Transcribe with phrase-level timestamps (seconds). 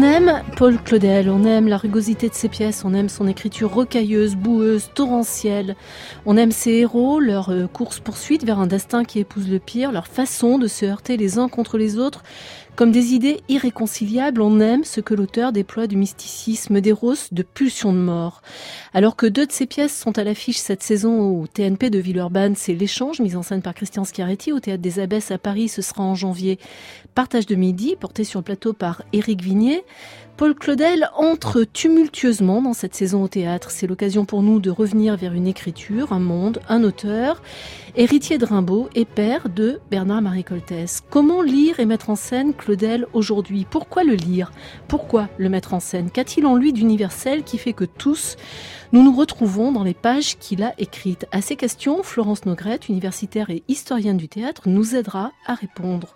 [0.00, 3.70] On aime Paul Claudel, on aime la rugosité de ses pièces, on aime son écriture
[3.70, 5.76] rocailleuse, boueuse, torrentielle.
[6.24, 10.06] On aime ses héros, leur euh, course-poursuite vers un destin qui épouse le pire, leur
[10.06, 12.22] façon de se heurter les uns contre les autres.
[12.76, 17.42] Comme des idées irréconciliables, on aime ce que l'auteur déploie du mysticisme, des roses, de
[17.42, 18.40] pulsions de mort.
[18.92, 22.56] Alors que deux de ses pièces sont à l'affiche cette saison au TNP de Villeurbanne,
[22.56, 25.80] c'est L'échange, mise en scène par Christian Schiaretti au Théâtre des Abbesses à Paris, ce
[25.80, 26.58] sera en janvier.
[27.14, 29.84] Partage de midi, porté sur le plateau par Éric Vignier.
[30.36, 33.70] Paul Claudel entre tumultueusement dans cette saison au théâtre.
[33.70, 37.42] C'est l'occasion pour nous de revenir vers une écriture, un monde, un auteur,
[37.94, 41.02] héritier de Rimbaud et père de Bernard-Marie Coltès.
[41.10, 43.66] Comment lire et mettre en scène Claudel aujourd'hui?
[43.70, 44.50] Pourquoi le lire?
[44.88, 46.10] Pourquoi le mettre en scène?
[46.10, 48.36] Qu'a-t-il en lui d'universel qui fait que tous
[48.92, 53.48] nous nous retrouvons dans les pages qu'il a écrites À ces questions, Florence Nogrette, universitaire
[53.50, 56.14] et historienne du théâtre, nous aidera à répondre.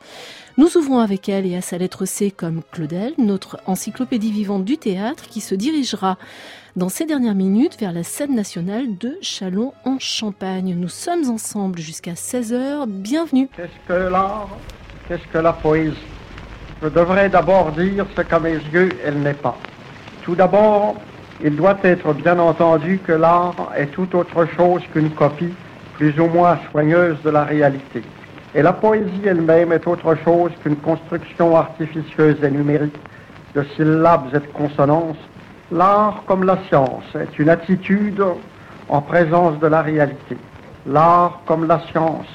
[0.58, 4.76] Nous ouvrons avec elle et à sa lettre C comme Claudel, notre encyclopédie vivante du
[4.76, 6.18] théâtre qui se dirigera
[6.74, 10.74] dans ces dernières minutes vers la scène nationale de Chalon en Champagne.
[10.76, 12.86] Nous sommes ensemble jusqu'à 16h.
[12.88, 13.48] Bienvenue.
[13.56, 14.48] Qu'est-ce que l'art
[15.06, 15.96] Qu'est-ce que la poésie?
[16.82, 19.56] Je devrais d'abord dire ce qu'à mes yeux elle n'est pas.
[20.24, 20.96] Tout d'abord,
[21.44, 25.52] il doit être bien entendu que l'art est tout autre chose qu'une copie
[25.92, 28.02] plus ou moins soigneuse de la réalité.
[28.54, 32.96] Et la poésie elle-même est autre chose qu'une construction artificieuse et numérique
[33.54, 35.18] de syllabes et de consonances.
[35.70, 38.24] L'art, comme la science, est une attitude
[38.88, 40.38] en présence de la réalité.
[40.86, 42.26] L'art, comme la science,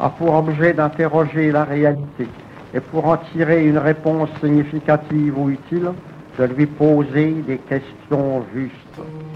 [0.00, 2.26] a pour objet d'interroger la réalité
[2.72, 5.90] et pour en tirer une réponse significative ou utile,
[6.38, 9.33] de lui poser des questions justes.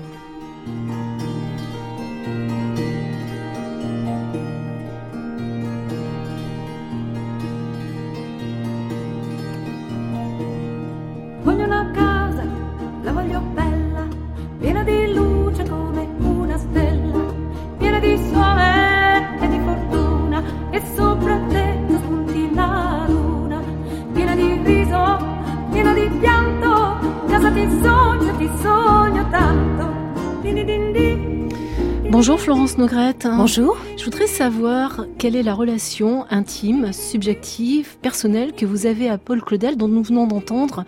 [32.19, 33.29] Bonjour Florence Nogrette.
[33.31, 33.77] Bonjour.
[33.97, 39.41] Je voudrais savoir quelle est la relation intime, subjective, personnelle que vous avez à Paul
[39.41, 40.85] Claudel dont nous venons d'entendre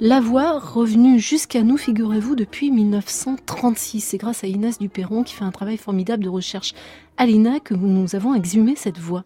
[0.00, 4.00] la voix revenue jusqu'à nous, figurez-vous, depuis 1936.
[4.00, 6.74] C'est grâce à Inès Duperron qui fait un travail formidable de recherche
[7.16, 9.22] à l'INA que nous avons exhumé cette voix.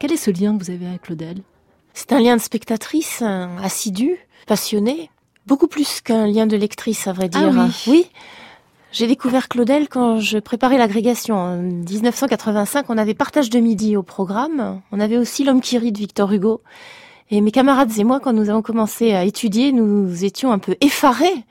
[0.00, 1.36] Quel est ce lien que vous avez avec Claudel?
[1.94, 4.16] C'est un lien de spectatrice euh, assidue,
[4.48, 5.08] passionnée,
[5.46, 7.52] beaucoup plus qu'un lien de lectrice, à vrai dire.
[7.56, 8.06] Ah oui.
[8.92, 11.36] J'ai découvert Claudel quand je préparais l'agrégation.
[11.36, 14.80] En 1985, on avait Partage de midi au programme.
[14.90, 16.60] On avait aussi L'homme qui rit de Victor Hugo.
[17.30, 20.74] Et mes camarades et moi, quand nous avons commencé à étudier, nous étions un peu
[20.80, 21.44] effarés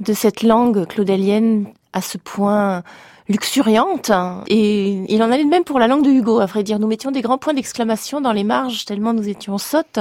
[0.00, 2.82] de cette langue claudelienne à ce point
[3.28, 4.10] luxuriante.
[4.48, 6.78] Et il en allait de même pour la langue de Hugo, à vrai dire.
[6.78, 9.98] Nous mettions des grands points d'exclamation dans les marges, tellement nous étions sottes.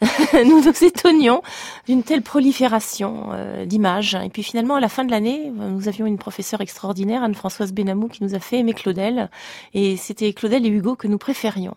[0.46, 1.42] nous nous étonnions
[1.86, 4.16] d'une telle prolifération euh, d'images.
[4.24, 8.08] Et puis finalement, à la fin de l'année, nous avions une professeure extraordinaire, Anne-Françoise Benamou,
[8.08, 9.30] qui nous a fait aimer Claudel.
[9.74, 11.76] Et c'était Claudel et Hugo que nous préférions.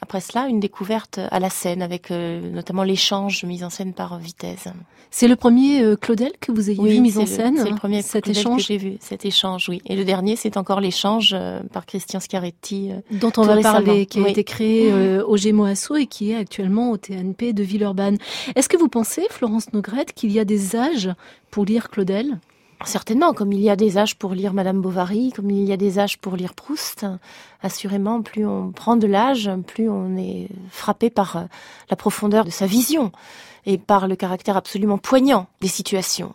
[0.00, 4.18] Après cela, une découverte à la scène, avec euh, notamment l'échange mis en scène par
[4.18, 4.68] Vitesse.
[5.10, 8.02] C'est le premier euh, Claudel que vous ayez vu mis en scène C'est le premier
[8.02, 8.60] cet Claudel échange?
[8.60, 9.80] que j'ai vu, cet échange, oui.
[9.86, 12.90] Et le dernier, c'est encore l'échange euh, par Christian Schiaretti.
[12.92, 14.30] euh, dont on va parler, qui a oui.
[14.30, 14.92] été créé
[15.22, 18.18] au Gémeaux Asso et qui est actuellement au TNP de Villeurbanne.
[18.54, 21.10] Est-ce que vous pensez, Florence Nogrette, qu'il y a des âges
[21.50, 22.38] pour lire Claudel?
[22.84, 25.76] Certainement, comme il y a des âges pour lire Madame Bovary, comme il y a
[25.76, 27.06] des âges pour lire Proust,
[27.60, 31.42] assurément, plus on prend de l'âge, plus on est frappé par euh,
[31.90, 33.10] la profondeur de sa vision
[33.66, 36.34] et par le caractère absolument poignant des situations.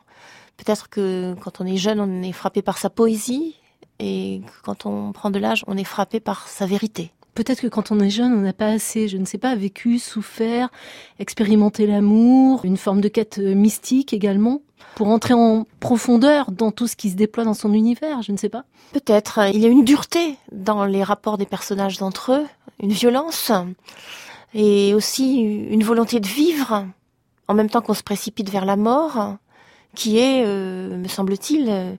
[0.57, 3.55] Peut-être que quand on est jeune, on est frappé par sa poésie,
[3.99, 7.11] et quand on prend de l'âge, on est frappé par sa vérité.
[7.35, 9.97] Peut-être que quand on est jeune, on n'a pas assez, je ne sais pas, vécu,
[9.97, 10.69] souffert,
[11.19, 14.61] expérimenté l'amour, une forme de quête euh, mystique également,
[14.95, 18.37] pour entrer en profondeur dans tout ce qui se déploie dans son univers, je ne
[18.37, 18.63] sais pas.
[18.93, 19.39] Peut-être.
[19.53, 22.45] Il y a une dureté dans les rapports des personnages entre eux,
[22.81, 23.51] une violence,
[24.53, 26.85] et aussi une volonté de vivre,
[27.47, 29.35] en même temps qu'on se précipite vers la mort,
[29.95, 31.93] qui est, euh, me semble-t-il, euh,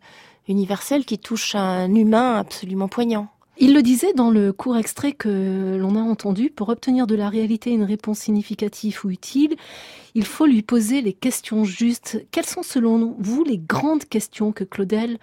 [0.49, 3.29] universel qui touche un humain absolument poignant.
[3.59, 7.29] Il le disait dans le court extrait que l'on a entendu, pour obtenir de la
[7.29, 9.55] réalité une réponse significative ou utile,
[10.15, 12.25] il faut lui poser les questions justes.
[12.33, 15.19] Quelles sont selon vous les grandes questions que Claudel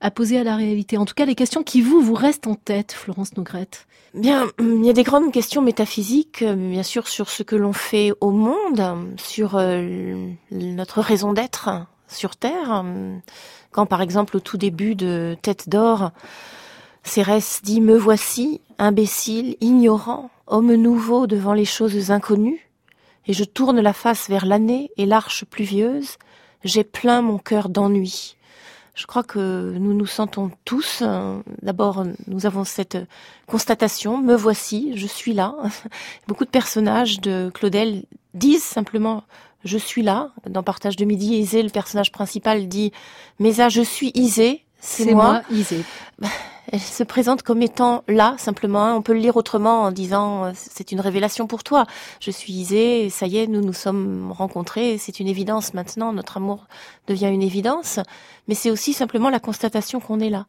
[0.00, 0.98] a posées à la réalité?
[0.98, 4.84] En tout cas, les questions qui vous, vous restent en tête, Florence Nogrette Bien, il
[4.84, 8.82] y a des grandes questions métaphysiques, bien sûr, sur ce que l'on fait au monde,
[9.16, 11.70] sur euh, notre raison d'être
[12.08, 12.84] sur Terre.
[13.70, 16.10] Quand, par exemple, au tout début de Tête d'or,
[17.02, 22.70] Cérès dit Me voici, imbécile, ignorant, homme nouveau devant les choses inconnues,
[23.26, 26.16] et je tourne la face vers l'année et l'arche pluvieuse,
[26.64, 28.36] j'ai plein mon cœur d'ennui.
[28.94, 30.98] Je crois que nous nous sentons tous.
[31.02, 32.98] Euh, d'abord, nous avons cette
[33.46, 35.54] constatation, me voici, je suis là.
[36.28, 38.04] Beaucoup de personnages de Claudel
[38.34, 39.24] disent simplement
[39.64, 40.32] je suis là.
[40.48, 42.92] Dans Partage de midi, Isée, le personnage principal dit
[43.38, 45.42] mais ah, je suis Isée, c'est moi.
[45.50, 45.84] Isée.
[46.72, 48.94] Elle se présente comme étant là, simplement.
[48.94, 51.86] On peut le lire autrement en disant euh, c'est une révélation pour toi.
[52.20, 56.36] Je suis Isée, ça y est, nous nous sommes rencontrés, c'est une évidence maintenant, notre
[56.36, 56.66] amour
[57.06, 57.98] devient une évidence.
[58.48, 60.46] Mais c'est aussi simplement la constatation qu'on est là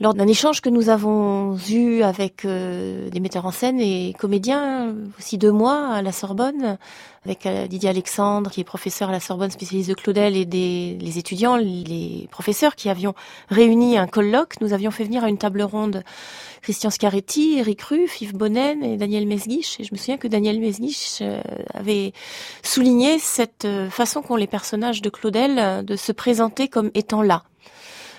[0.00, 4.94] lors d'un échange que nous avons eu avec euh, des metteurs en scène et comédiens,
[5.18, 6.78] aussi deux mois à la Sorbonne,
[7.26, 10.96] avec euh, Didier Alexandre, qui est professeur à la Sorbonne, spécialiste de Claudel, et des
[10.98, 13.14] les étudiants, les professeurs qui avions
[13.50, 14.60] réuni un colloque.
[14.62, 16.02] Nous avions fait venir à une table ronde
[16.62, 19.78] Christian Scaretti, Eric Ruff, Yves Bonnen et Daniel Mesguich.
[19.78, 21.40] Et je me souviens que Daniel Mesguich euh,
[21.74, 22.12] avait
[22.62, 27.44] souligné cette façon qu'ont les personnages de Claudel de se présenter comme étant là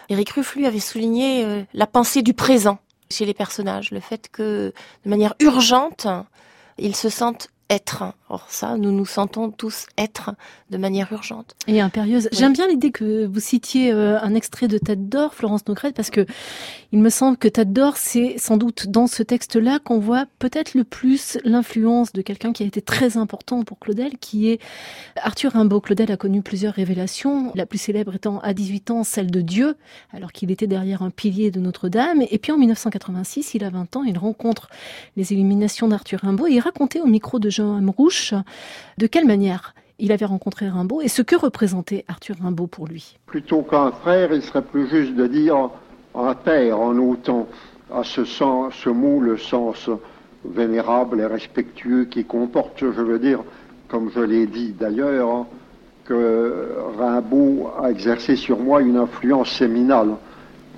[0.10, 2.80] Eric Ruff, lui, avait souligné euh, la pensée du présent
[3.10, 4.74] chez les personnages, le fait que,
[5.06, 6.08] de manière urgente,
[6.78, 8.14] ils se sentent être.
[8.34, 10.32] Or ça, nous nous sentons tous être
[10.72, 11.54] de manière urgente.
[11.68, 12.30] Et impérieuse.
[12.32, 16.10] J'aime bien l'idée que vous citiez euh, un extrait de Tête d'or, Florence Nocrette, parce
[16.10, 16.26] que
[16.92, 20.74] il me semble que Tête d'or, c'est sans doute dans ce texte-là qu'on voit peut-être
[20.74, 24.60] le plus l'influence de quelqu'un qui a été très important pour Claudel, qui est
[25.16, 25.82] Arthur Rimbaud.
[25.82, 29.76] Claudel a connu plusieurs révélations, la plus célèbre étant à 18 ans celle de Dieu,
[30.12, 32.24] alors qu'il était derrière un pilier de Notre-Dame.
[32.32, 34.70] Et puis en 1986, il a 20 ans, il rencontre
[35.18, 39.74] les illuminations d'Arthur Rimbaud et il racontait au micro de Jean Amrouche de quelle manière
[40.00, 43.18] il avait rencontré Rimbaud et ce que représentait Arthur Rimbaud pour lui?
[43.26, 45.70] Plutôt qu'un frère, il serait plus juste de dire
[46.16, 47.48] un père en autant
[47.92, 49.90] à ce, sens, ce mot le sens
[50.46, 53.40] vénérable et respectueux qui comporte, je veux dire,
[53.88, 55.46] comme je l'ai dit d'ailleurs,
[56.06, 60.16] que Rimbaud a exercé sur moi une influence séminale.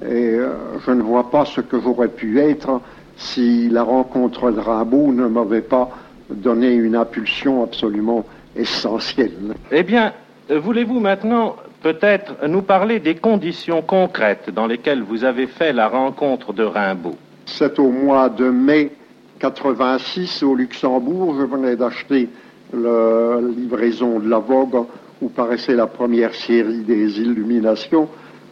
[0.03, 0.53] Et euh,
[0.86, 2.81] je ne vois pas ce que j'aurais pu être
[3.18, 5.89] si la rencontre de Rimbaud ne m'avait pas
[6.30, 8.25] donner une impulsion absolument
[8.56, 9.56] essentielle.
[9.72, 10.13] Eh bien,
[10.50, 16.54] voulez-vous maintenant peut-être nous parler des conditions concrètes dans lesquelles vous avez fait la rencontre
[16.54, 17.16] de Rimbaud?
[17.45, 18.92] C'est au mois de mai
[19.39, 21.36] 86 au Luxembourg.
[21.39, 22.30] Je venais d'acheter
[22.74, 24.86] la livraison de la Vogue
[25.21, 28.10] où paraissait la première série des illuminations.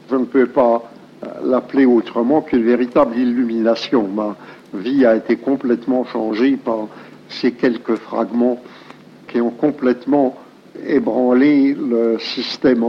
[0.10, 0.84] Je ne peux pas
[1.24, 4.08] euh, l'appeler autrement qu'une véritable illumination.
[4.08, 4.36] Ma
[4.74, 6.88] vie a été complètement changée par
[7.42, 8.62] ces quelques fragments
[9.28, 10.36] qui ont complètement
[10.88, 12.84] ébranlé le système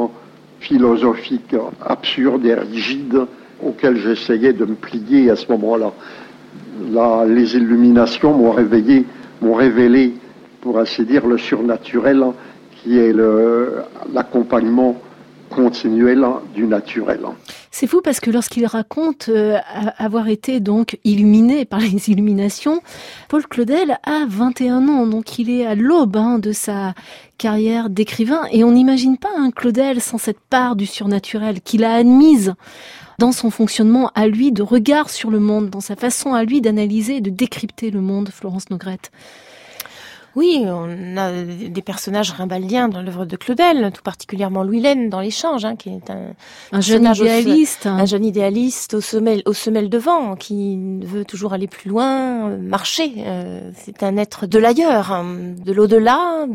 [0.60, 3.26] philosophique absurde et rigide
[3.62, 5.92] auquel j'essayais de me plier à ce moment-là.
[7.26, 9.04] les illuminations m'ont réveillé,
[9.40, 10.14] m'ont révélé,
[10.60, 12.24] pour ainsi dire, le surnaturel
[12.82, 13.14] qui est
[14.12, 15.00] l'accompagnement
[15.50, 16.24] continuel
[16.54, 17.20] du naturel.
[17.76, 19.59] C'est fou parce que lorsqu'il raconte euh,
[19.99, 22.81] avoir été donc illuminé par les illuminations,
[23.28, 26.95] Paul Claudel a 21 ans, donc il est à l'aube hein, de sa
[27.37, 31.97] carrière d'écrivain et on n'imagine pas un Claudel sans cette part du surnaturel qu'il a
[31.97, 32.54] admise
[33.19, 36.61] dans son fonctionnement à lui de regard sur le monde, dans sa façon à lui
[36.61, 39.11] d'analyser et de décrypter le monde, Florence Nogrette.
[40.36, 45.20] Oui, on a des personnages rimbaldiens dans l'œuvre de Claudel, tout particulièrement Louis Laine dans
[45.20, 49.98] l'échange, hein, qui est un, jeune idéaliste, un jeune idéaliste au semelle, au semelle de
[49.98, 53.12] vent, qui veut toujours aller plus loin, marcher.
[53.18, 56.46] Euh, c'est un être de l'ailleurs, hein, de l'au-delà,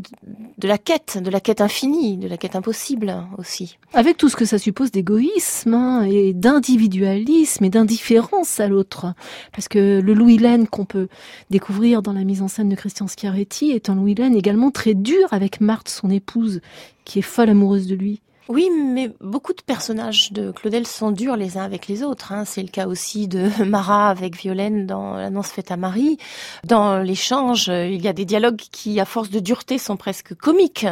[0.58, 3.78] de la quête, de la quête infinie, de la quête impossible aussi.
[3.94, 9.14] Avec tout ce que ça suppose d'égoïsme hein, et d'individualisme et d'indifférence à l'autre,
[9.54, 11.08] parce que le Louis Laine qu'on peut
[11.50, 15.28] découvrir dans la mise en scène de Christian Schiaretti est un Louis également très dur
[15.32, 16.62] avec Marthe, son épouse,
[17.06, 18.22] qui est folle amoureuse de lui.
[18.50, 22.32] Oui, mais beaucoup de personnages de Claudel sont durs les uns avec les autres.
[22.32, 22.46] Hein.
[22.46, 26.18] C'est le cas aussi de Marat avec Violaine dans l'annonce faite à Marie.
[26.64, 30.88] Dans l'échange, il y a des dialogues qui, à force de dureté, sont presque comiques.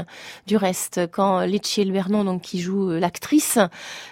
[0.46, 3.58] Du reste, quand Lecce Vernon, donc qui joue l'actrice,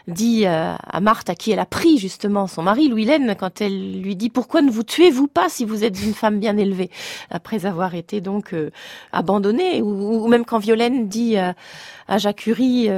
[0.07, 4.01] dit euh, à Marthe, à qui elle a pris justement son mari, Louis-Laine, quand elle
[4.01, 6.89] lui dit pourquoi ne vous tuez-vous pas si vous êtes une femme bien élevée,
[7.29, 8.71] après avoir été donc euh,
[9.11, 11.53] abandonnée, ou, même quand Violaine dit euh,
[12.07, 12.89] à Jacques Curie,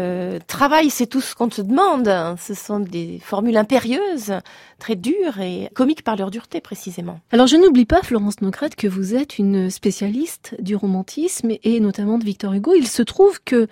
[0.45, 2.09] travail, c'est tout ce qu'on te demande.
[2.39, 4.33] Ce sont des formules impérieuses,
[4.79, 7.19] très dures et comiques par leur dureté précisément.
[7.31, 12.17] Alors je n'oublie pas, Florence Nocrette, que vous êtes une spécialiste du romantisme et notamment
[12.17, 12.73] de Victor Hugo.
[12.75, 13.67] Il se trouve que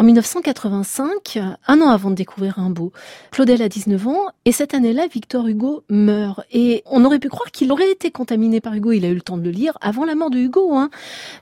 [0.00, 2.90] en 1985, un an avant de découvrir Rimbaud,
[3.32, 6.40] Claudel a 19 ans et cette année-là, Victor Hugo meurt.
[6.50, 9.20] Et on aurait pu croire qu'il aurait été contaminé par Hugo, il a eu le
[9.20, 10.88] temps de le lire avant la mort de Hugo, hein,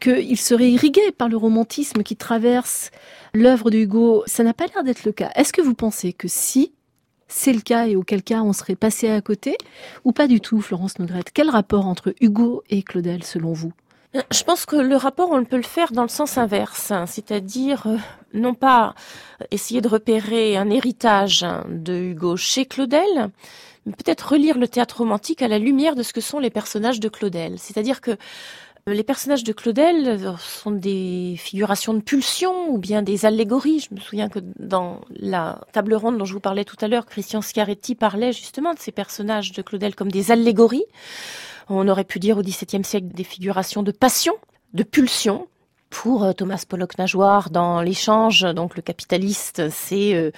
[0.00, 2.90] qu'il serait irrigué par le romantisme qui traverse
[3.32, 4.24] l'œuvre de Hugo.
[4.26, 5.30] Ça n'a pas l'air d'être le cas.
[5.36, 6.72] Est-ce que vous pensez que si
[7.28, 9.56] c'est le cas et auquel cas on serait passé à côté
[10.04, 11.30] ou pas du tout, Florence Nogrette?
[11.32, 13.72] Quel rapport entre Hugo et Claudel selon vous?
[14.14, 17.86] Je pense que le rapport, on peut le faire dans le sens inverse, hein, c'est-à-dire
[17.86, 17.96] euh,
[18.32, 18.94] non pas
[19.50, 23.30] essayer de repérer un héritage de Hugo chez Claudel,
[23.84, 27.00] mais peut-être relire le théâtre romantique à la lumière de ce que sont les personnages
[27.00, 27.58] de Claudel.
[27.58, 33.26] C'est-à-dire que euh, les personnages de Claudel sont des figurations de pulsion ou bien des
[33.26, 33.80] allégories.
[33.80, 37.04] Je me souviens que dans la table ronde dont je vous parlais tout à l'heure,
[37.04, 40.86] Christian Schiaretti parlait justement de ces personnages de Claudel comme des allégories.
[41.70, 44.34] On aurait pu dire au XVIIe siècle des figurations de passion,
[44.72, 45.48] de pulsion.
[45.90, 50.30] Pour euh, Thomas Pollock Nageoire, dans l'échange, donc le capitaliste, c'est euh,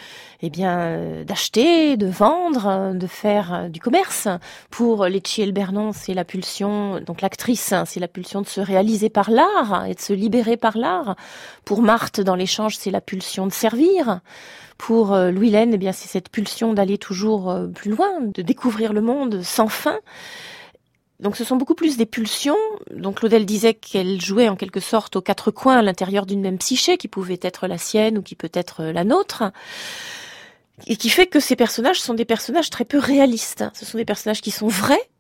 [0.43, 4.29] eh bien euh, d'acheter, de vendre, de faire du commerce.
[4.71, 9.09] Pour Lecce et Bernon, c'est la pulsion, donc l'actrice, c'est la pulsion de se réaliser
[9.09, 11.17] par l'art et de se libérer par l'art.
[11.65, 14.21] Pour Marthe, dans l'échange, c'est la pulsion de servir.
[14.79, 19.03] Pour Louis Laine, eh bien c'est cette pulsion d'aller toujours plus loin, de découvrir le
[19.03, 19.99] monde sans fin.
[21.21, 22.57] Donc ce sont beaucoup plus des pulsions.
[22.95, 26.59] Donc Claudel disait qu'elle jouait en quelque sorte aux quatre coins à l'intérieur d'une même
[26.59, 29.45] psyché qui pouvait être la sienne ou qui peut être la nôtre.
[30.87, 33.65] Et qui fait que ces personnages sont des personnages très peu réalistes.
[33.75, 35.11] Ce sont des personnages qui sont vrais,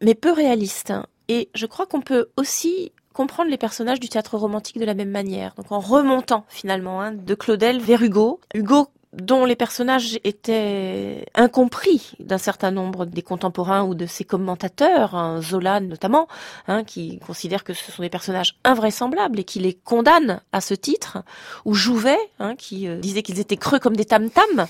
[0.00, 0.92] mais peu réalistes.
[1.28, 5.10] Et je crois qu'on peut aussi comprendre les personnages du théâtre romantique de la même
[5.10, 5.54] manière.
[5.54, 8.40] Donc en remontant finalement hein, de Claudel vers Hugo.
[8.54, 8.88] Hugo
[9.20, 15.40] dont les personnages étaient incompris d'un certain nombre des contemporains ou de ses commentateurs, hein,
[15.40, 16.28] Zola notamment,
[16.68, 20.74] hein, qui considère que ce sont des personnages invraisemblables et qui les condamne à ce
[20.74, 21.18] titre,
[21.64, 24.66] ou Jouvet, hein, qui euh, disait qu'ils étaient creux comme des tam-tams,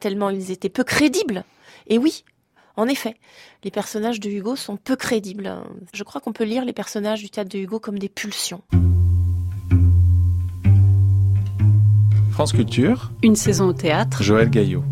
[0.00, 1.44] tellement ils étaient peu crédibles.
[1.88, 2.24] Et oui,
[2.76, 3.16] en effet,
[3.64, 5.62] les personnages de Hugo sont peu crédibles.
[5.92, 8.62] Je crois qu'on peut lire les personnages du théâtre de Hugo comme des pulsions.
[12.38, 13.10] France Culture.
[13.24, 14.22] Une saison au théâtre.
[14.22, 14.84] Joël Gaillot.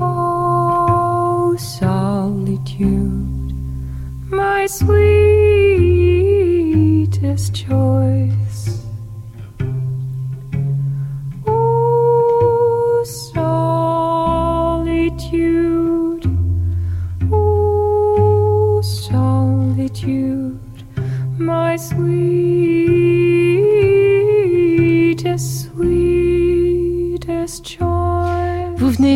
[0.00, 2.86] Oh, solitude,
[4.30, 4.86] my sweetest
[7.56, 8.86] choice.
[11.48, 14.20] Oh, solitude,
[17.32, 20.54] oh, solitude,
[21.40, 22.83] my sweetest,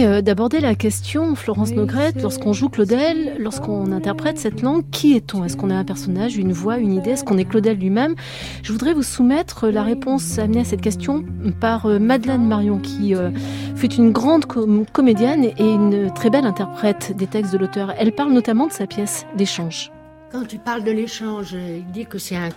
[0.04, 5.44] Euh, d'aborder la question, Florence Nogrette, lorsqu'on joue Claudel, lorsqu'on interprète cette langue, qui est-on?
[5.44, 7.10] Est-ce qu'on est un personnage, une voix, une idée?
[7.10, 8.14] Est-ce qu'on est Claudel lui-même?
[8.62, 11.24] Je voudrais vous soumettre la réponse amenée à cette question
[11.60, 13.30] par euh, Madeleine Marion, qui euh,
[13.74, 14.44] fut une grande
[14.92, 17.92] comédienne et une très belle interprète des textes de l'auteur.
[17.98, 19.90] Elle parle notamment de sa pièce d'échange.
[20.30, 22.50] Quand tu parles de l'échange, il dit que c'est un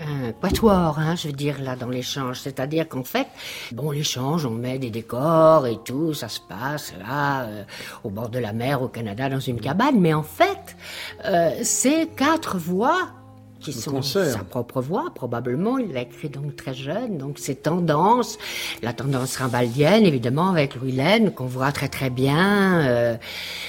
[0.00, 2.40] un quatuor, hein, je veux dire, là, dans l'échange.
[2.40, 3.26] C'est-à-dire qu'en fait,
[3.72, 7.64] bon, l'échange, on met des décors et tout, ça se passe là, euh,
[8.04, 10.76] au bord de la mer, au Canada, dans une cabane, mais en fait,
[11.24, 13.08] euh, c'est quatre voix
[13.60, 15.78] qui sont sa propre voix, probablement.
[15.78, 18.38] Il l'a écrit donc très jeune, donc ses tendances,
[18.82, 23.16] la tendance rimbaldienne, évidemment, avec Louis Laine, qu'on voit très très bien, euh,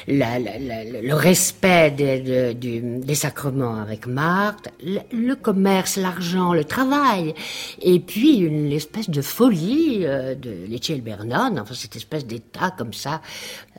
[0.08, 7.34] le respect des, des sacrements avec Marthe, le, commerce, l'argent, le travail,
[7.82, 12.94] et puis une espèce de folie euh, de Lecce Bernon, enfin cette espèce d'état comme
[12.94, 13.22] ça,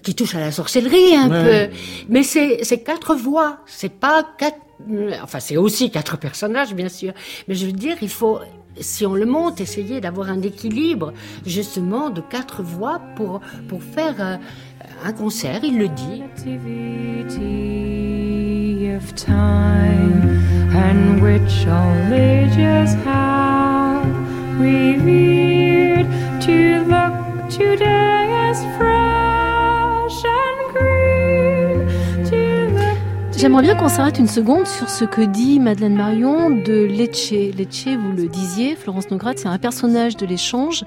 [0.02, 1.74] qui touche à la sorcellerie un peu.
[2.08, 4.58] Mais c'est quatre voix, c'est pas quatre
[5.22, 7.12] Enfin, c'est aussi quatre personnages, bien sûr.
[7.48, 8.40] Mais je veux dire, il faut,
[8.80, 11.12] si on le monte, essayer d'avoir un équilibre,
[11.46, 14.36] justement, de quatre voix pour, pour faire euh,
[15.04, 16.22] un concert, il le dit.
[33.40, 37.30] J'aimerais bien qu'on s'arrête une seconde sur ce que dit Madeleine Marion de Lecce.
[37.30, 40.84] Lecce, vous le disiez, Florence Nograt, c'est un personnage de l'échange.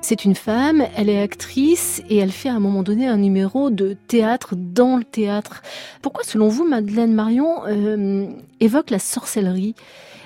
[0.00, 3.70] C'est une femme, elle est actrice et elle fait à un moment donné un numéro
[3.70, 5.62] de théâtre dans le théâtre.
[6.02, 8.26] Pourquoi, selon vous, Madeleine Marion euh,
[8.58, 9.76] évoque la sorcellerie?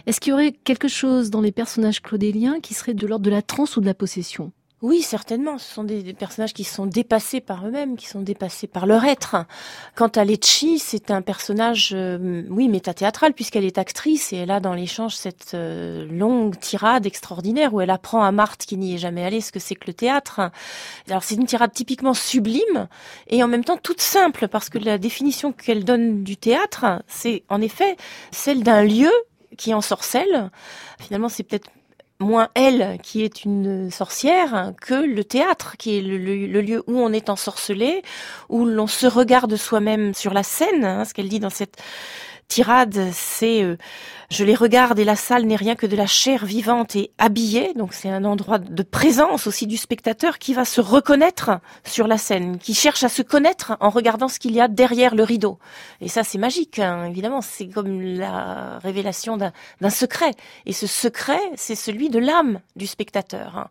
[0.07, 3.31] Est-ce qu'il y aurait quelque chose dans les personnages claudéliens qui serait de l'ordre de
[3.31, 4.53] la transe ou de la possession?
[4.81, 5.59] Oui, certainement.
[5.59, 9.37] Ce sont des, personnages qui sont dépassés par eux-mêmes, qui sont dépassés par leur être.
[9.97, 14.61] Quant à Lecci, c'est un personnage, euh, oui, métathéâtral, puisqu'elle est actrice et elle a
[14.61, 18.99] dans l'échange cette euh, longue tirade extraordinaire où elle apprend à Marthe, qui n'y est
[18.99, 20.53] jamais allée, ce que c'est que le théâtre.
[21.09, 22.87] Alors c'est une tirade typiquement sublime
[23.27, 27.43] et en même temps toute simple, parce que la définition qu'elle donne du théâtre, c'est
[27.49, 27.97] en effet
[28.31, 29.11] celle d'un lieu
[29.57, 30.51] qui ensorcelle.
[31.01, 31.69] Finalement, c'est peut-être
[32.21, 37.13] moins elle qui est une sorcière que le théâtre qui est le, lieu où on
[37.13, 38.03] est ensorcelé,
[38.49, 40.85] où l'on se regarde soi-même sur la scène.
[40.85, 41.77] hein, ce qu'elle dit dans cette
[42.49, 43.77] tirade, c'est euh,
[44.31, 47.73] je les regarde et la salle n'est rien que de la chair vivante et habillée.
[47.75, 51.51] Donc c'est un endroit de présence aussi du spectateur qui va se reconnaître
[51.85, 55.15] sur la scène, qui cherche à se connaître en regardant ce qu'il y a derrière
[55.15, 55.59] le rideau.
[56.01, 57.41] Et ça c'est magique, hein, évidemment.
[57.43, 60.33] C'est comme la révélation d'un secret.
[60.67, 63.57] Et ce secret, c'est celui de l'âme du spectateur.
[63.57, 63.69] hein.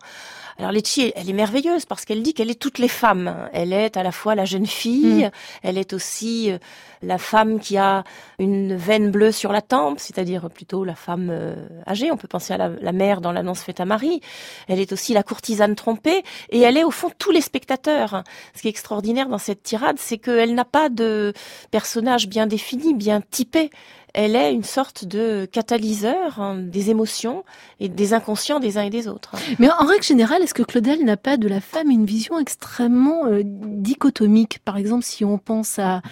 [0.60, 3.48] Alors Lecce, elle est merveilleuse parce qu'elle dit qu'elle est toutes les femmes.
[3.52, 5.30] Elle est à la fois la jeune fille,
[5.62, 6.58] elle est aussi euh,
[7.00, 8.02] la femme qui a
[8.40, 11.54] une veine bleue sur la tempe, c'est-à-dire plutôt la femme euh,
[11.86, 12.10] âgée.
[12.10, 14.20] On peut penser à la, la mère dans l'annonce faite à Marie.
[14.66, 18.24] Elle est aussi la courtisane trompée et elle est au fond tous les spectateurs.
[18.56, 21.34] Ce qui est extraordinaire dans cette tirade, c'est qu'elle n'a pas de
[21.70, 23.70] personnage bien défini, bien typé.
[24.14, 27.44] Elle est une sorte de catalyseur hein, des émotions
[27.80, 29.32] et des inconscients des uns et des autres.
[29.58, 33.26] Mais en règle générale, est-ce que Claudel n'a pas de la femme une vision extrêmement
[33.26, 34.60] euh, dichotomique?
[34.64, 36.02] Par exemple, si on pense à,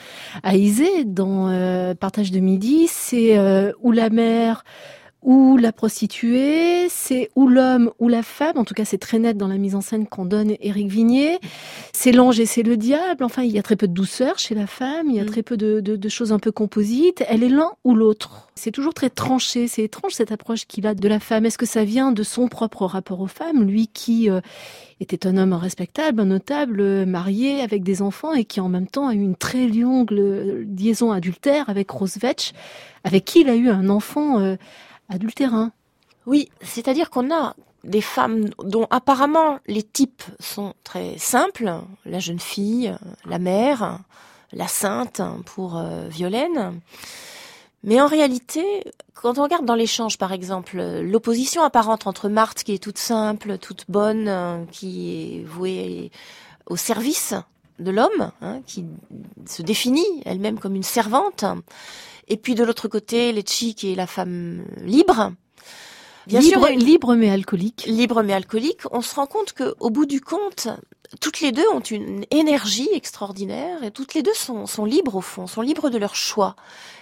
[0.42, 4.64] à Isée dans euh, Partage de midi, c'est euh, ou la mère
[5.26, 9.36] ou la prostituée, c'est ou l'homme ou la femme, en tout cas c'est très net
[9.36, 11.38] dans la mise en scène qu'en donne Éric Vignier,
[11.92, 14.54] c'est l'ange et c'est le diable, enfin il y a très peu de douceur chez
[14.54, 15.26] la femme, il y a Mm.
[15.26, 18.48] très peu de, de- de choses un peu composites, elle est l'un ou l'autre.
[18.54, 21.44] C'est toujours très tranché, c'est étrange cette approche qu'il a de la femme.
[21.44, 24.40] Est-ce que ça vient de son propre rapport aux femmes, lui qui euh,
[25.00, 28.86] était un homme respectable, un notable, euh, marié avec des enfants et qui en même
[28.86, 32.52] temps a eu une très longue euh, liaison adultère avec Rose Vetch,
[33.04, 34.56] avec qui il a eu un enfant euh,
[35.08, 35.72] adultérin.
[36.26, 41.72] Oui, c'est-à-dire qu'on a des femmes dont apparemment les types sont très simples,
[42.04, 44.00] la jeune fille, la mère,
[44.52, 46.80] la sainte pour euh, Violaine.
[47.84, 52.74] Mais en réalité, quand on regarde dans l'échange, par exemple, l'opposition apparente entre Marthe, qui
[52.74, 56.10] est toute simple, toute bonne, qui est vouée
[56.66, 57.34] au service
[57.78, 58.86] de l'homme, hein, qui
[59.46, 61.44] se définit elle-même comme une servante,
[62.28, 65.32] et puis de l'autre côté, Lecce, qui est la femme libre,
[66.26, 67.84] Bien libre, sûr, une- libre mais alcoolique.
[67.86, 70.68] libre mais alcoolique, on se rend compte que au bout du compte,
[71.20, 75.20] toutes les deux ont une énergie extraordinaire et toutes les deux sont, sont libres au
[75.20, 76.56] fond, sont libres de leur choix.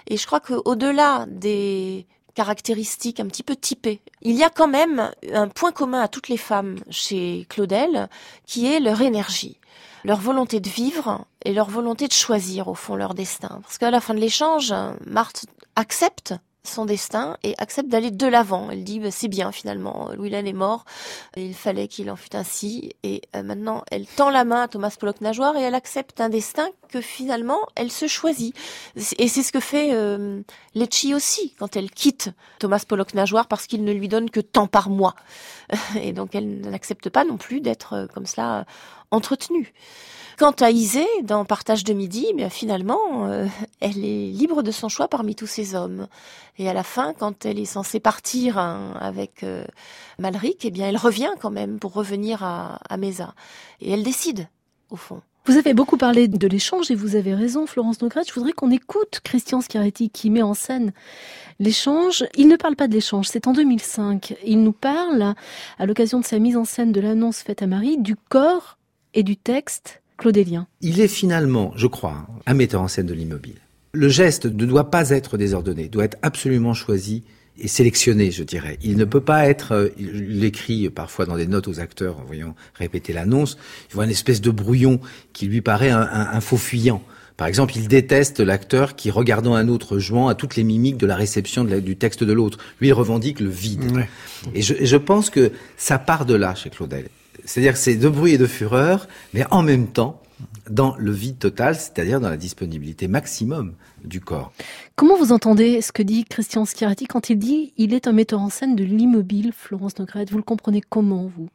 [0.07, 2.05] Et je crois que au-delà des
[2.35, 6.29] caractéristiques un petit peu typées, il y a quand même un point commun à toutes
[6.29, 8.09] les femmes chez Claudel,
[8.45, 9.57] qui est leur énergie
[10.05, 13.59] leur volonté de vivre et leur volonté de choisir au fond leur destin.
[13.63, 14.73] Parce qu'à la fin de l'échange,
[15.05, 16.35] Marthe accepte
[16.67, 18.69] son destin et accepte d'aller de l'avant.
[18.71, 20.85] Elle dit bah, c'est bien finalement, Louis Lannes est mort,
[21.35, 24.95] il fallait qu'il en fût ainsi et euh, maintenant elle tend la main à Thomas
[24.99, 28.55] Pollock Nageoire et elle accepte un destin que finalement elle se choisit.
[29.17, 30.41] Et c'est ce que fait euh,
[30.73, 34.67] Lecce aussi quand elle quitte Thomas Pollock Nageoire parce qu'il ne lui donne que tant
[34.67, 35.15] par mois.
[36.01, 38.65] Et donc elle n'accepte pas non plus d'être euh, comme cela
[39.11, 39.73] entretenue.
[40.37, 43.45] Quant à Isée, dans Partage de midi, bien finalement, euh,
[43.79, 46.07] elle est libre de son choix parmi tous ces hommes.
[46.57, 49.63] Et à la fin, quand elle est censée partir hein, avec euh,
[50.19, 53.33] Malric, eh bien, elle revient quand même pour revenir à, à Mesa.
[53.79, 54.49] Et elle décide,
[54.89, 55.21] au fond.
[55.45, 58.23] Vous avez beaucoup parlé de l'échange et vous avez raison, Florence Nogret.
[58.27, 60.91] Je voudrais qu'on écoute Christian Schiaretti qui met en scène
[61.59, 62.25] l'échange.
[62.35, 64.35] Il ne parle pas de l'échange, c'est en 2005.
[64.43, 65.35] Il nous parle,
[65.77, 68.79] à l'occasion de sa mise en scène de l'annonce faite à Marie, du corps
[69.15, 70.67] et du texte claudélien.
[70.81, 73.55] Il est finalement, je crois, un metteur en scène de l'immobile.
[73.93, 77.23] Le geste ne doit pas être désordonné, doit être absolument choisi
[77.57, 78.77] et sélectionné, je dirais.
[78.83, 82.23] Il ne peut pas être, euh, il l'écrit parfois dans des notes aux acteurs en
[82.25, 83.57] voyant répéter l'annonce,
[83.89, 84.99] il voit une espèce de brouillon
[85.31, 87.01] qui lui paraît un, un- un faux fuyant.
[87.37, 91.05] Par exemple, il déteste l'acteur qui, regardant un autre jouant, a toutes les mimiques de
[91.05, 92.57] la réception de la- du texte de l'autre.
[92.81, 93.83] Lui, il revendique le vide.
[94.53, 97.07] Et je, et je pense que ça part de là chez Claudel.
[97.45, 100.21] C'est-à-dire que c'est de bruit et de fureur, mais en même temps
[100.69, 104.51] dans le vide total, c'est-à-dire dans la disponibilité maximum du corps.
[104.95, 108.41] Comment vous entendez ce que dit Christian Schirati quand il dit il est un metteur
[108.41, 111.49] en scène de l'immobile, Florence Nogrette Vous le comprenez comment, vous?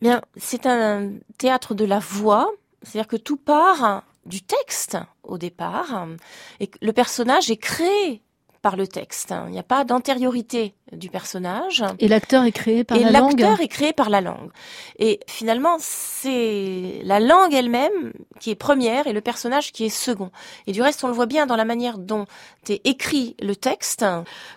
[0.00, 2.50] Bien, c'est un théâtre de la voix,
[2.82, 6.08] c'est-à-dire que tout part du texte au départ,
[6.58, 8.22] et que le personnage est créé
[8.62, 9.34] par le texte.
[9.46, 11.84] Il n'y a pas d'antériorité du personnage.
[11.98, 13.38] Et l'acteur est créé par et la langue.
[13.40, 14.50] l'acteur est créé par la langue.
[14.98, 20.30] Et finalement, c'est la langue elle-même qui est première et le personnage qui est second.
[20.66, 22.26] Et du reste, on le voit bien dans la manière dont
[22.68, 24.04] est écrit le texte.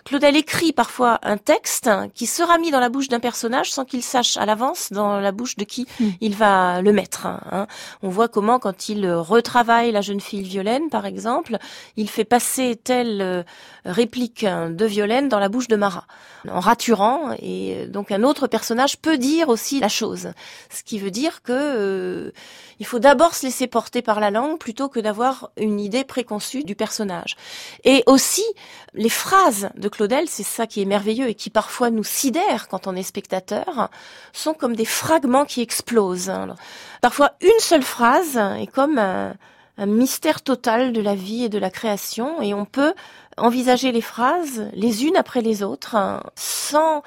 [0.04, 4.02] Claudel écrit parfois un texte qui sera mis dans la bouche d'un personnage sans qu'il
[4.02, 6.08] sache à l'avance dans la bouche de qui Mm.
[6.20, 7.26] il va le mettre.
[7.26, 7.66] hein.
[8.02, 11.58] On voit comment quand il retravaille la jeune fille Violaine, par exemple,
[11.96, 13.42] il fait passer telle euh,
[13.84, 16.06] réplique de Violaine dans la bouche de Marat
[16.48, 20.32] en raturant et donc un autre personnage peut dire aussi la chose.
[20.70, 22.32] Ce qui veut dire que euh,
[22.80, 26.64] il faut d'abord se laisser porter par la langue plutôt que d'avoir une idée préconçue
[26.64, 27.36] du personnage.
[27.84, 28.44] Et aussi
[28.92, 32.86] les phrases de Claudel c'est ça qui est merveilleux et qui parfois nous sidère quand
[32.86, 33.90] on est spectateur
[34.32, 36.32] sont comme des fragments qui explosent.
[37.00, 39.34] Parfois une seule phrase est comme un
[39.76, 42.94] un mystère total de la vie et de la création et on peut
[43.36, 47.02] envisager les phrases les unes après les autres hein, sans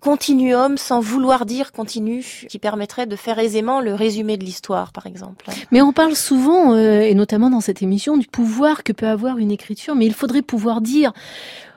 [0.00, 5.06] continuum, sans vouloir dire continu, qui permettrait de faire aisément le résumé de l'histoire, par
[5.06, 5.46] exemple.
[5.70, 9.38] Mais on parle souvent, euh, et notamment dans cette émission, du pouvoir que peut avoir
[9.38, 11.12] une écriture, mais il faudrait pouvoir dire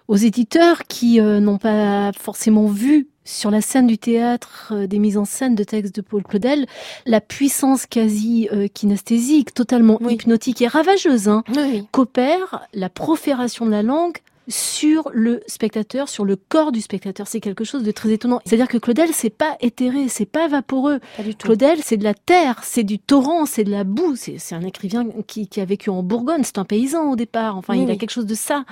[0.07, 4.99] aux éditeurs qui euh, n'ont pas forcément vu sur la scène du théâtre euh, des
[4.99, 6.67] mises en scène de textes de Paul Claudel,
[7.07, 10.13] la puissance quasi euh, kinesthésique, totalement Oui.
[10.13, 11.87] hypnotique et ravageuse, hein, Oui, oui.
[11.91, 17.27] qu'opère la profération de la langue sur le spectateur, sur le corps du spectateur.
[17.27, 18.41] C'est quelque chose de très étonnant.
[18.45, 20.99] C'est-à-dire que Claudel, c'est pas éthéré, c'est pas vaporeux.
[21.17, 21.47] Pas du tout.
[21.47, 24.15] Claudel, c'est de la terre, c'est du torrent, c'est de la boue.
[24.15, 26.41] C'est un écrivain qui, qui a vécu en Bourgogne.
[26.43, 27.57] C'est un paysan au départ.
[27.57, 27.97] Enfin, Oui, il a oui.
[27.97, 28.65] quelque chose de ça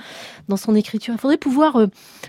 [0.48, 1.14] dans son écriture.
[1.14, 1.86] Il faudrait pouvoir, euh,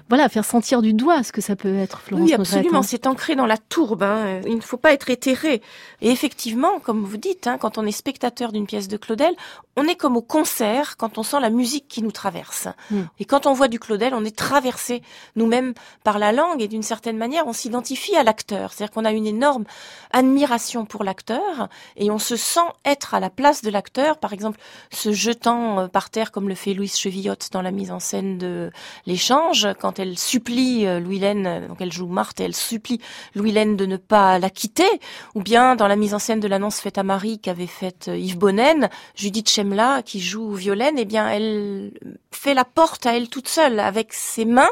[0.10, 2.80] voilà, faire sentir du doigt ce que ça peut être, Florence Oui, absolument.
[2.80, 2.84] hein.
[2.84, 4.04] C'est ancré dans la tourbe.
[4.04, 4.42] hein.
[4.48, 5.62] Il ne faut pas être éthéré.
[6.02, 9.34] Et effectivement, comme vous dites, hein, quand on est spectateur d'une pièce de Claudel,
[9.78, 12.68] on est comme au concert quand on sent la musique qui nous traverse.
[12.92, 13.02] Mm.
[13.20, 15.02] Et quand on voit du Claudel, on est traversé
[15.36, 18.72] nous-mêmes par la langue et d'une certaine manière, on s'identifie à l'acteur.
[18.74, 19.66] C'est-à-dire qu'on a une énorme
[20.12, 24.60] admiration pour l'acteur et on se sent être à la place de l'acteur, par exemple,
[24.92, 28.38] se jetant euh, par terre comme le fait Louise Chevillotte dans la mise en scène
[28.38, 28.72] de
[29.06, 33.00] l'échange, quand elle supplie euh, Louis-Laine, euh, donc elle joue Marthe, elle supplie
[33.36, 34.90] Louis-Laine de ne pas la quitter,
[35.34, 38.38] ou bien dans la mise en scène de l'annonce faite à Marie qu'avait faite Yves
[38.38, 41.92] Bonnen, Judith Chemla, qui joue Violaine, eh bien elle
[42.32, 44.70] fait la porte à elle toute seule, avec ses mains,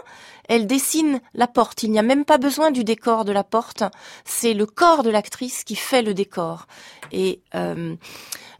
[0.50, 1.84] elle dessine la porte.
[1.84, 3.84] Il n'y a même pas besoin du décor de la porte.
[4.26, 6.68] C'est le corps de l'actrice qui fait le décor.
[7.12, 7.96] Et euh,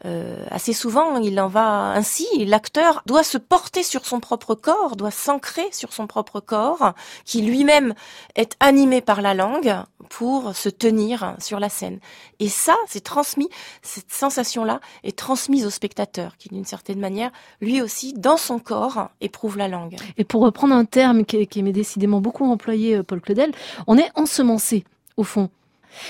[0.05, 2.27] euh, assez souvent, il en va ainsi.
[2.45, 6.93] L'acteur doit se porter sur son propre corps, doit s'ancrer sur son propre corps,
[7.25, 7.93] qui lui-même
[8.35, 9.75] est animé par la langue
[10.09, 11.99] pour se tenir sur la scène.
[12.39, 13.49] Et ça, c'est transmis,
[13.81, 19.09] cette sensation-là est transmise au spectateur, qui d'une certaine manière, lui aussi, dans son corps,
[19.21, 19.95] éprouve la langue.
[20.17, 23.51] Et pour reprendre un terme qui, qui décidément beaucoup employé, euh, Paul Claudel,
[23.87, 24.83] on est ensemencé,
[25.17, 25.49] au fond.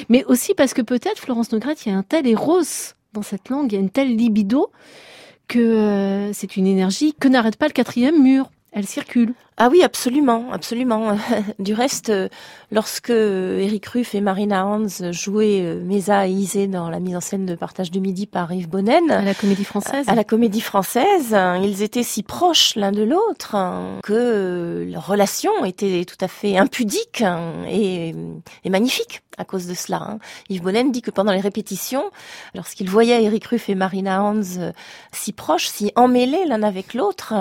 [0.10, 2.62] Mais aussi parce que peut-être, Florence Nogrette, il y a un tel éros
[3.13, 4.71] dans cette langue, il y a une telle libido,
[5.47, 8.49] que euh, c'est une énergie que n'arrête pas le quatrième mur.
[8.76, 9.34] Elle circule.
[9.58, 11.16] Ah oui, absolument, absolument.
[11.60, 12.28] Du reste, euh,
[12.72, 17.22] lorsque Eric Ruff et Marina Hans jouaient euh, Mesa et Isée dans la mise en
[17.22, 20.10] scène de Partage de Midi par Yves Bonnen, À la comédie française.
[20.10, 23.56] à la comédie française, ils étaient si proches l'un de l'autre
[24.02, 27.24] que leur relation était tout à fait impudique
[27.70, 28.16] et,
[28.64, 29.98] et magnifique à cause de cela.
[30.02, 30.20] hein.
[30.50, 32.06] Yves Bonnen dit que pendant les répétitions,
[32.56, 34.42] lorsqu'il voyait Eric Ruff et Marina Hans
[35.12, 37.34] si proches, si emmêlés l'un avec l'autre,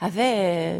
[0.00, 0.78] avait euh,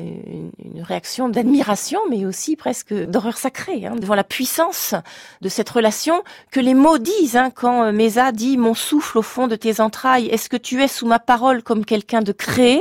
[0.64, 4.94] une, réaction d'admiration, mais aussi presque d'horreur sacrée, hein, devant la puissance
[5.40, 7.36] de cette relation que les mots disent.
[7.36, 10.82] Hein, quand euh, Mesa dit «Mon souffle au fond de tes entrailles, est-ce que tu
[10.82, 12.80] es sous ma parole comme quelqu'un de créé?»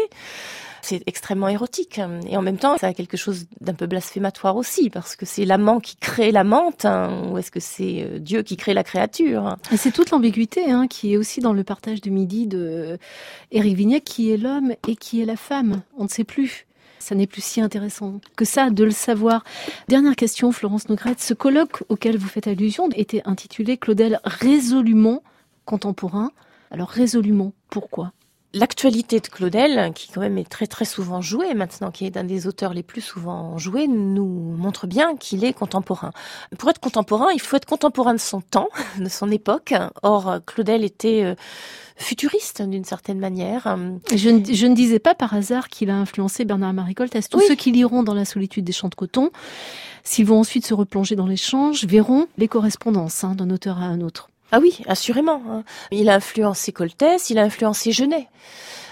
[0.84, 2.02] C'est extrêmement érotique.
[2.28, 5.46] Et en même temps, ça a quelque chose d'un peu blasphématoire aussi, parce que c'est
[5.46, 9.56] l'amant qui crée l'amante, hein, ou est-ce que c'est euh, Dieu qui crée la créature?
[9.72, 12.98] Et c'est toute l'ambiguïté hein, qui est aussi dans le partage du midi de
[13.52, 15.84] Éric Vignet, qui est l'homme et qui est la femme.
[15.98, 16.66] On ne sait plus.
[17.00, 19.46] Ça n'est plus si intéressant que ça de le savoir.
[19.88, 21.22] Dernière question, Florence Nogrette.
[21.22, 25.24] Ce colloque auquel vous faites allusion était intitulé Claudel résolument
[25.66, 26.32] contemporain.
[26.72, 28.12] Alors résolument, pourquoi?
[28.56, 32.24] L'actualité de Claudel, qui quand même est très très souvent jouée maintenant, qui est un
[32.24, 36.12] des auteurs les plus souvent joués, nous montre bien qu'il est contemporain.
[36.60, 39.74] Pour être contemporain, il faut être contemporain de son temps, de son époque.
[40.04, 41.36] Or, Claudel était euh,
[41.96, 43.76] futuriste d'une certaine manière.
[44.14, 47.28] Je ne, je ne, disais pas par hasard qu'il a influencé Bernard-Marie Coltès.
[47.30, 49.32] Tous ceux qui liront dans la solitude des champs de coton,
[50.04, 54.02] s'ils vont ensuite se replonger dans l'échange, verront les correspondances hein, d'un auteur à un
[54.02, 54.30] autre.
[54.56, 55.42] Ah oui, assurément.
[55.50, 55.64] Hein.
[55.90, 58.30] Il a influencé Coltès, il a influencé Genet.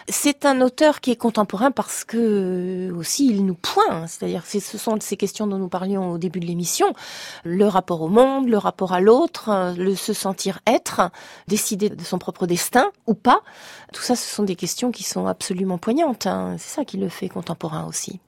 [0.10, 4.97] C'est un auteur qui est contemporain parce que aussi il nous pointe, c'est-à-dire ce sont
[5.00, 6.95] ces questions dont nous parlions au début de l'émission,
[7.43, 11.12] le rapport au monde, le rapport à l'autre, le se sentir être,
[11.47, 13.41] décider de son propre destin ou pas.
[13.93, 16.26] Tout ça, ce sont des questions qui sont absolument poignantes.
[16.26, 16.56] Hein.
[16.58, 18.19] C'est ça qui le fait contemporain aussi.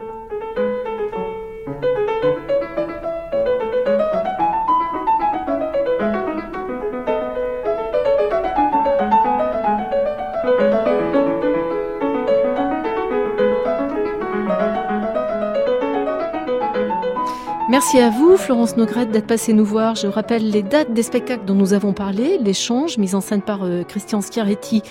[17.73, 19.95] Merci à vous, Florence Nogrette, d'être passée nous voir.
[19.95, 22.37] Je rappelle les dates des spectacles dont nous avons parlé.
[22.37, 24.83] L'échange, mise en scène par euh, Christian Schiaretti,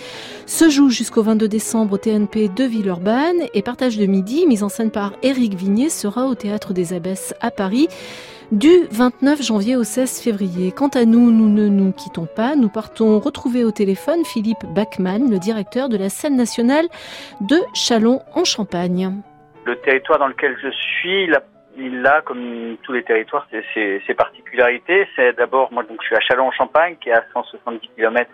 [0.46, 3.36] se joue jusqu'au 22 décembre au TNP de Villeurbanne.
[3.54, 7.36] Et Partage de midi, mise en scène par Éric Vignier, sera au Théâtre des Abbesses
[7.40, 7.86] à Paris
[8.50, 10.72] du 29 janvier au 16 février.
[10.72, 12.56] Quant à nous, nous ne nous quittons pas.
[12.56, 16.88] Nous partons retrouver au téléphone Philippe Bachmann, le directeur de la scène nationale
[17.42, 19.22] de Chalon en Champagne.
[19.66, 21.44] Le territoire dans lequel je suis, la
[21.76, 25.08] il a, comme tous les territoires, ses, ses particularités.
[25.16, 28.30] C'est d'abord, moi, donc, je suis à Châlons-en-Champagne, qui est à 170 km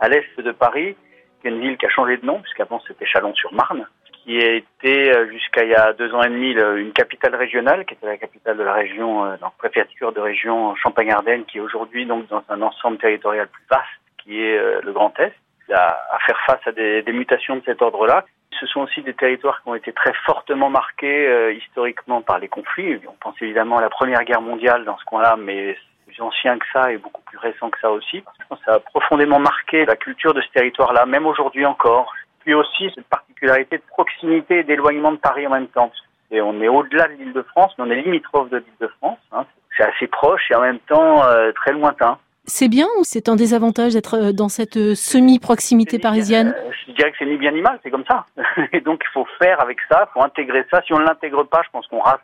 [0.00, 0.96] à l'est de Paris,
[1.40, 3.86] qui est une ville qui a changé de nom, puisqu'avant c'était Chalon-sur-Marne,
[4.24, 7.94] qui été euh, jusqu'à il y a deux ans et demi une capitale régionale, qui
[7.94, 12.06] était la capitale de la région, euh, donc préfecture de région Champagne-Ardenne, qui est aujourd'hui
[12.06, 13.84] donc dans un ensemble territorial plus vaste,
[14.22, 15.34] qui est euh, le Grand Est,
[15.72, 18.24] à, à faire face à des, des mutations de cet ordre-là,
[18.60, 22.48] ce sont aussi des territoires qui ont été très fortement marqués euh, historiquement par les
[22.48, 23.00] conflits.
[23.06, 26.66] On pense évidemment à la Première Guerre mondiale dans ce coin-là, mais plus ancien que
[26.72, 28.22] ça et beaucoup plus récent que ça aussi.
[28.64, 32.12] Ça a profondément marqué la culture de ce territoire-là, même aujourd'hui encore.
[32.40, 35.90] Puis aussi cette particularité de proximité et d'éloignement de Paris en même temps.
[36.30, 38.88] Et on est au-delà de l'île de France, mais on est limitrophe de l'île de
[38.98, 39.18] France.
[39.32, 39.46] Hein.
[39.76, 42.18] C'est assez proche et en même temps euh, très lointain.
[42.46, 46.92] C'est bien ou c'est un désavantage d'être euh, dans cette euh, semi-proximité parisienne euh, Je
[46.92, 48.26] dirais que c'est ni bien ni mal, c'est comme ça.
[48.72, 50.82] Et donc il faut faire avec ça, il faut intégrer ça.
[50.82, 52.20] Si on ne l'intègre pas, je pense qu'on rate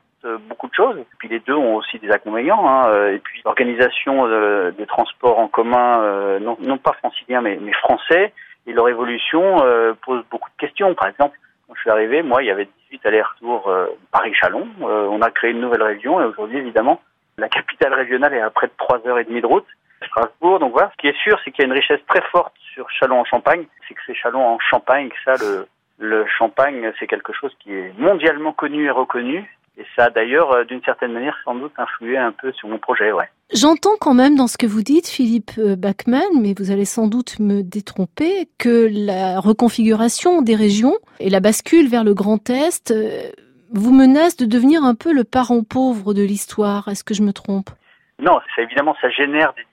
[0.51, 0.99] beaucoup de choses.
[0.99, 2.69] Et puis les deux ont aussi des inconvénients.
[2.69, 3.13] Hein.
[3.13, 4.27] Et puis l'organisation
[4.71, 8.35] des transports en commun, non, non, pas franciliens mais, mais, français,
[8.67, 9.57] et leur évolution
[10.05, 10.95] pose beaucoup de questions.
[10.95, 13.73] Par exemple, quand je suis arrivé, moi, il y avait 18 allers-retours
[14.13, 14.69] Paris-Chalon.
[14.83, 17.01] on a créé une nouvelle région et aujourd'hui, évidemment,
[17.39, 19.67] la capitale régionale est à près de 3 heures et demie de route.
[20.07, 20.59] Strasbourg.
[20.59, 22.89] Donc voilà, ce qui est sûr, c'est qu'il y a une richesse très forte sur
[22.91, 23.67] Chalon en Champagne.
[23.89, 25.67] C'est que c'est Chalon en Champagne, que ça, le,
[25.99, 29.49] le Champagne, c'est quelque chose qui est mondialement connu et reconnu.
[29.79, 32.79] Et ça a d'ailleurs, euh, d'une certaine manière, sans doute influé un peu sur mon
[32.79, 33.29] projet, ouais.
[33.55, 37.09] J'entends quand même dans ce que vous dites, Philippe euh, Bachmann, mais vous allez sans
[37.09, 42.91] doute me détromper, que la reconfiguration des régions et la bascule vers le Grand Est
[42.91, 43.31] euh,
[43.73, 46.89] vous menace de devenir un peu le parent pauvre de l'histoire.
[46.89, 47.71] Est-ce que je me trompe?
[48.19, 49.65] Non, ça, évidemment, ça génère des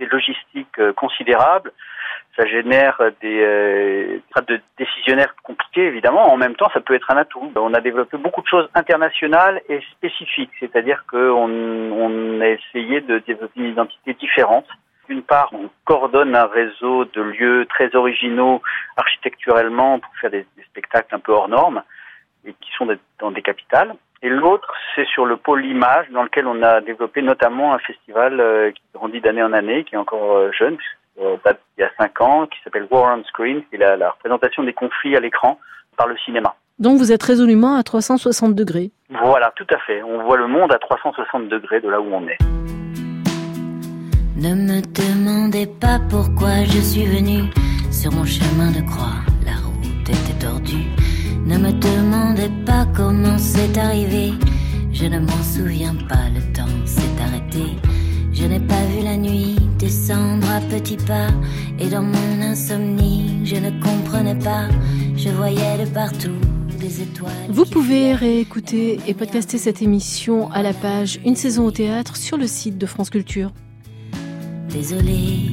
[0.00, 1.72] des logistiques euh, considérables.
[2.36, 6.32] Ça génère des euh, de décisionnaires compliqués, évidemment.
[6.32, 7.52] En même temps, ça peut être un atout.
[7.54, 11.50] On a développé beaucoup de choses internationales et spécifiques, c'est-à-dire qu'on
[12.04, 14.66] on a essayé de développer une identité différente.
[15.08, 18.62] D'une part, on coordonne un réseau de lieux très originaux
[18.96, 21.82] architecturellement pour faire des, des spectacles un peu hors normes
[22.44, 23.94] et qui sont dans des capitales.
[24.22, 28.38] Et l'autre, c'est sur le pôle image, dans lequel on a développé notamment un festival
[28.38, 30.76] euh, qui grandit d'année en année, qui est encore euh, jeune,
[31.22, 33.96] euh, date il y a cinq ans, qui s'appelle War on Screen, qui est la,
[33.96, 35.58] la représentation des conflits à l'écran
[35.96, 36.54] par le cinéma.
[36.78, 38.90] Donc vous êtes résolument à 360 degrés.
[39.08, 40.02] Voilà, tout à fait.
[40.02, 42.38] On voit le monde à 360 degrés de là où on est.
[44.36, 47.50] Ne me demandez pas pourquoi je suis venu
[47.90, 49.20] sur mon chemin de croix.
[49.44, 50.88] La route était tordue.
[51.46, 51.99] Ne me demandez
[55.10, 57.64] ne m'en souviens pas, le temps s'est arrêté.
[58.32, 61.28] Je n'ai pas vu la nuit descendre à petits pas.
[61.80, 64.68] Et dans mon insomnie, je ne comprenais pas.
[65.16, 66.38] Je voyais de partout
[66.78, 67.32] des étoiles.
[67.48, 72.36] Vous pouvez réécouter et podcaster cette émission à la page Une saison au théâtre sur
[72.36, 73.52] le site de France Culture.
[74.68, 75.50] Désolé,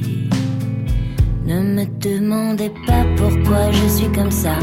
[1.46, 4.56] ne me demandez pas pourquoi je suis comme ça.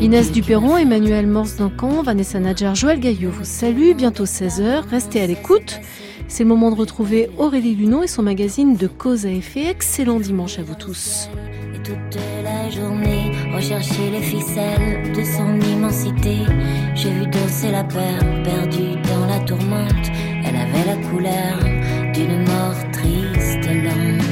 [0.00, 3.92] Inès Duperron, Emmanuel Morse Duncan, Vanessa Nadjar, Joël Gaillot vous salue.
[3.94, 4.88] Bientôt 16h.
[4.88, 5.80] Restez à l'écoute.
[6.28, 9.66] C'est le moment de retrouver Aurélie Luneau et son magazine de cause à effet.
[9.68, 11.28] Excellent dimanche à vous tous.
[11.74, 16.38] Et toute la journée, rechercher les ficelles de son immensité.
[16.94, 20.06] J'ai vu danser la perle perdue dans la tourmente.
[20.44, 21.58] Elle avait la couleur
[22.14, 24.24] d'une mort triste et lente,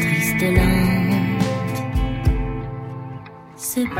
[0.00, 0.77] triste et lente.
[3.60, 3.98] C'est beau